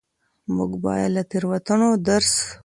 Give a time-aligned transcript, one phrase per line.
[0.55, 2.57] موږ بايد له تېروتنو درس واخلو.